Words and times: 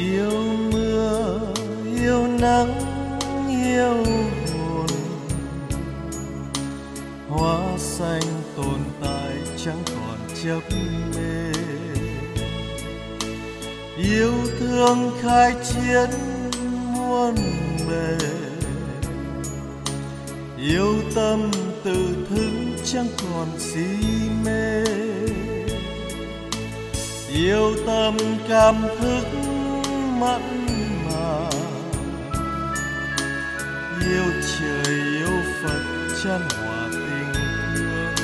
yêu 0.00 0.44
mưa, 0.72 1.40
yêu 1.96 2.26
nắng, 2.26 2.74
yêu 3.48 4.04
hồn. 4.52 4.86
Hoa 7.28 7.78
xanh 7.78 8.22
tồn 8.56 8.78
tại 9.00 9.32
chẳng 9.64 9.82
còn 9.86 10.18
chấp 10.44 10.60
mê. 11.16 11.52
Yêu 13.96 14.32
thương 14.58 15.10
khai 15.20 15.54
chiến 15.72 16.10
muôn 16.94 17.34
bề. 17.90 18.16
Yêu 20.58 20.94
tâm 21.14 21.50
tự 21.84 22.26
thức 22.30 22.50
chẳng 22.84 23.08
còn 23.22 23.48
si 23.58 23.86
mê. 24.44 24.84
Yêu 27.34 27.74
tâm 27.86 28.16
cảm 28.48 28.74
thức 29.00 29.49
mặn 30.20 30.66
mà. 31.06 31.50
Yêu 34.06 34.24
trời 34.58 34.94
yêu 34.94 35.42
phật, 35.62 35.82
chan 36.24 36.40
hòa 36.58 36.88
tình 36.92 37.32
thương. 37.74 38.14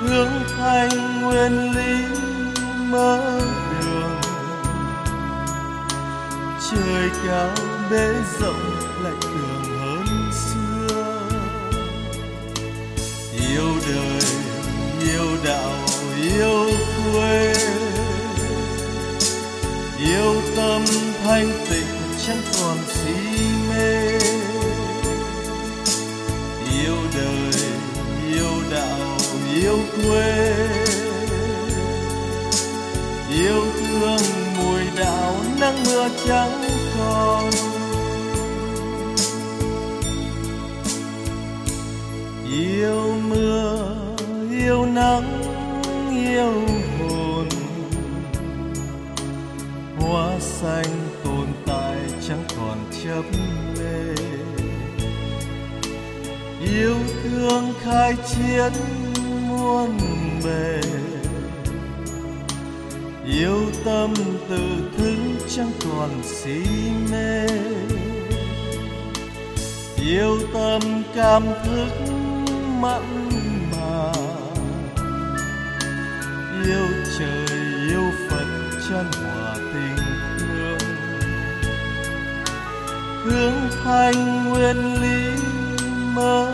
Hướng 0.00 0.30
thanh 0.56 1.20
nguyên 1.22 1.72
lý 1.76 2.04
mơ 2.90 3.40
đường. 3.80 4.20
Trời 6.70 7.10
cao 7.26 7.50
bể 7.90 8.14
rộng 8.40 8.70
lại 9.02 9.14
đường 9.22 9.49
tâm 21.30 21.38
thanh 21.38 21.66
tịnh 21.70 22.18
chẳng 22.26 22.42
còn 22.60 22.76
si 22.86 23.14
mê. 23.68 24.18
Yêu 26.82 26.96
đời, 27.14 27.52
yêu 28.32 28.62
đạo, 28.70 29.18
yêu 29.54 29.78
quê. 29.96 30.56
Yêu 33.30 33.64
thương 33.76 34.20
mùi 34.58 34.82
đạo 34.98 35.34
nắng 35.60 35.84
mưa 35.86 36.08
chẳng 36.26 36.64
còn 36.98 37.50
yêu 42.52 43.14
mưa, 43.28 43.96
yêu 44.50 44.86
nắng, 44.86 45.42
yêu 46.14 46.52
hồn. 46.98 47.48
Hoa 49.98 50.38
xanh 50.40 51.09
yêu 56.70 56.96
thương 57.22 57.74
khai 57.82 58.14
chiến 58.28 58.72
muôn 59.48 59.98
bề. 60.44 60.80
Yêu 63.24 63.60
tâm 63.84 64.14
từ 64.48 64.60
thứ 64.98 65.14
chẳng 65.56 65.72
còn 65.84 66.10
si 66.24 66.62
mê. 67.10 67.46
Yêu 70.06 70.38
tâm 70.54 70.82
cảm 71.14 71.42
thức 71.64 72.10
mặn 72.80 73.28
mà. 73.72 74.12
Yêu 76.64 76.86
trời 77.18 77.58
yêu 77.88 78.02
phật 78.30 78.46
chân 78.88 79.06
hòa 79.12 79.54
tình 79.56 79.96
thương. 80.38 80.78
Hướng 83.24 83.54
thành 83.84 84.48
nguyên 84.48 84.76
lý 85.02 85.40
mơ 86.14 86.49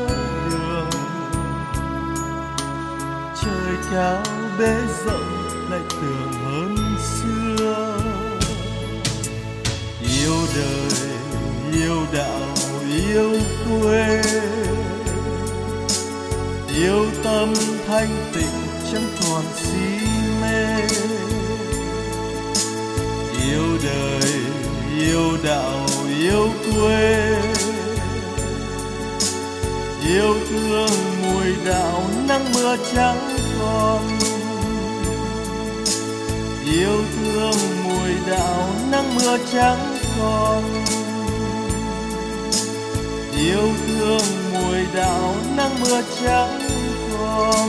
cao 3.92 4.22
bế 4.58 4.74
rộng 5.06 5.48
lại 5.70 5.80
tưởng 5.90 6.32
hơn 6.44 6.76
xưa. 6.98 7.98
Yêu 10.02 10.36
đời, 10.56 11.10
yêu 11.72 12.06
đạo, 12.12 12.54
yêu 13.08 13.32
quê. 13.70 14.22
Yêu 16.76 17.06
tâm 17.24 17.54
thanh 17.86 18.30
tịnh 18.34 18.66
chẳng 18.92 19.08
còn 19.20 19.42
si 19.54 20.06
mê. 20.42 20.80
Yêu 23.50 23.78
đời, 23.84 24.32
yêu 24.98 25.38
đạo, 25.44 25.86
yêu 26.20 26.48
quê. 26.74 27.36
Yêu 30.08 30.34
thương 30.50 30.90
mùi 31.22 31.54
đạo 31.66 32.02
nắng 32.28 32.52
mưa 32.54 32.76
trắng 32.94 33.35
con. 33.58 34.02
Yêu 36.72 36.98
thương 37.16 37.54
mùi 37.84 38.10
đạo 38.26 38.68
nắng 38.90 39.14
mưa 39.14 39.38
trắng 39.52 39.96
con. 40.20 40.64
Yêu 43.38 43.68
thương 43.86 44.22
mùi 44.52 44.78
đạo 44.94 45.34
nắng 45.56 45.80
mưa 45.80 46.02
trắng 46.22 46.60
con. 47.18 47.68